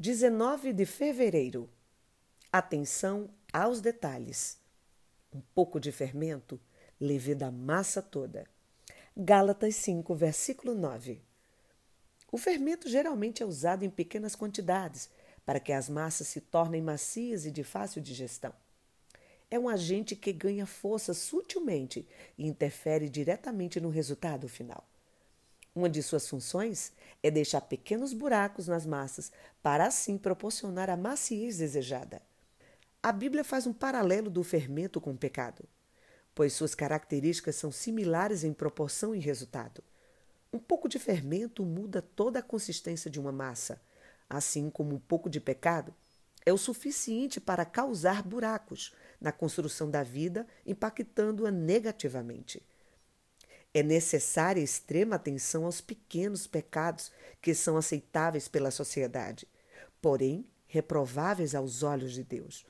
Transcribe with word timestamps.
19 0.00 0.72
de 0.72 0.86
fevereiro. 0.86 1.68
Atenção 2.52 3.28
aos 3.52 3.80
detalhes. 3.80 4.56
Um 5.34 5.40
pouco 5.52 5.80
de 5.80 5.90
fermento 5.90 6.60
leve 7.00 7.34
da 7.34 7.50
massa 7.50 8.00
toda. 8.00 8.46
Gálatas 9.16 9.74
5, 9.74 10.14
versículo 10.14 10.72
9. 10.72 11.20
O 12.30 12.38
fermento 12.38 12.88
geralmente 12.88 13.42
é 13.42 13.46
usado 13.46 13.84
em 13.84 13.90
pequenas 13.90 14.36
quantidades 14.36 15.10
para 15.44 15.58
que 15.58 15.72
as 15.72 15.88
massas 15.88 16.28
se 16.28 16.42
tornem 16.42 16.80
macias 16.80 17.44
e 17.44 17.50
de 17.50 17.64
fácil 17.64 18.00
digestão. 18.00 18.54
É 19.50 19.58
um 19.58 19.68
agente 19.68 20.14
que 20.14 20.32
ganha 20.32 20.64
força 20.64 21.12
sutilmente 21.12 22.06
e 22.38 22.46
interfere 22.46 23.08
diretamente 23.08 23.80
no 23.80 23.90
resultado 23.90 24.48
final. 24.48 24.88
Uma 25.78 25.88
de 25.88 26.02
suas 26.02 26.28
funções 26.28 26.90
é 27.22 27.30
deixar 27.30 27.60
pequenos 27.60 28.12
buracos 28.12 28.66
nas 28.66 28.84
massas 28.84 29.30
para 29.62 29.86
assim 29.86 30.18
proporcionar 30.18 30.90
a 30.90 30.96
maciez 30.96 31.58
desejada. 31.58 32.20
A 33.00 33.12
Bíblia 33.12 33.44
faz 33.44 33.64
um 33.64 33.72
paralelo 33.72 34.28
do 34.28 34.42
fermento 34.42 35.00
com 35.00 35.12
o 35.12 35.16
pecado, 35.16 35.64
pois 36.34 36.52
suas 36.52 36.74
características 36.74 37.54
são 37.54 37.70
similares 37.70 38.42
em 38.42 38.52
proporção 38.52 39.14
e 39.14 39.20
resultado. 39.20 39.80
Um 40.52 40.58
pouco 40.58 40.88
de 40.88 40.98
fermento 40.98 41.64
muda 41.64 42.02
toda 42.02 42.40
a 42.40 42.42
consistência 42.42 43.08
de 43.08 43.20
uma 43.20 43.30
massa, 43.30 43.80
assim 44.28 44.70
como 44.70 44.96
um 44.96 44.98
pouco 44.98 45.30
de 45.30 45.38
pecado 45.38 45.94
é 46.44 46.52
o 46.52 46.58
suficiente 46.58 47.40
para 47.40 47.64
causar 47.64 48.22
buracos 48.22 48.92
na 49.20 49.30
construção 49.30 49.88
da 49.88 50.02
vida, 50.02 50.44
impactando-a 50.66 51.52
negativamente. 51.52 52.66
É 53.74 53.82
necessária 53.82 54.60
extrema 54.60 55.16
atenção 55.16 55.64
aos 55.64 55.80
pequenos 55.80 56.46
pecados 56.46 57.12
que 57.40 57.54
são 57.54 57.76
aceitáveis 57.76 58.48
pela 58.48 58.70
sociedade, 58.70 59.46
porém 60.00 60.46
reprováveis 60.66 61.54
aos 61.54 61.82
olhos 61.82 62.12
de 62.12 62.24
Deus. 62.24 62.66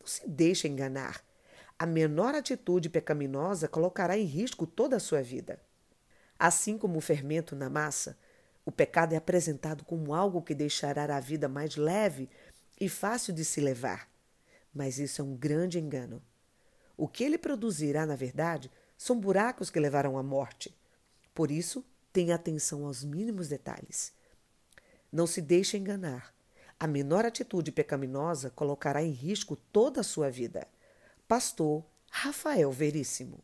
Não 0.00 0.06
se 0.06 0.28
deixe 0.28 0.68
enganar. 0.68 1.24
A 1.78 1.86
menor 1.86 2.34
atitude 2.34 2.88
pecaminosa 2.88 3.68
colocará 3.68 4.16
em 4.18 4.24
risco 4.24 4.66
toda 4.66 4.96
a 4.96 5.00
sua 5.00 5.22
vida. 5.22 5.60
Assim 6.38 6.78
como 6.78 6.98
o 6.98 7.00
fermento 7.00 7.54
na 7.54 7.68
massa, 7.68 8.16
o 8.64 8.72
pecado 8.72 9.12
é 9.12 9.16
apresentado 9.16 9.84
como 9.84 10.12
algo 10.12 10.42
que 10.42 10.54
deixará 10.54 11.16
a 11.16 11.20
vida 11.20 11.48
mais 11.48 11.76
leve 11.76 12.28
e 12.80 12.88
fácil 12.88 13.32
de 13.32 13.44
se 13.44 13.60
levar. 13.60 14.08
Mas 14.74 14.98
isso 14.98 15.20
é 15.20 15.24
um 15.24 15.34
grande 15.34 15.78
engano. 15.78 16.22
O 16.96 17.08
que 17.08 17.24
ele 17.24 17.38
produzirá, 17.38 18.04
na 18.04 18.16
verdade, 18.16 18.70
são 18.98 19.18
buracos 19.18 19.70
que 19.70 19.80
levarão 19.80 20.18
à 20.18 20.22
morte. 20.22 20.76
Por 21.32 21.50
isso, 21.50 21.84
tenha 22.12 22.34
atenção 22.34 22.84
aos 22.84 23.04
mínimos 23.04 23.48
detalhes. 23.48 24.12
Não 25.10 25.26
se 25.26 25.40
deixe 25.40 25.78
enganar. 25.78 26.34
A 26.78 26.86
menor 26.86 27.24
atitude 27.24 27.72
pecaminosa 27.72 28.50
colocará 28.50 29.02
em 29.02 29.10
risco 29.10 29.56
toda 29.56 30.00
a 30.00 30.04
sua 30.04 30.30
vida. 30.30 30.66
Pastor 31.26 31.84
Rafael 32.10 32.70
Veríssimo 32.72 33.42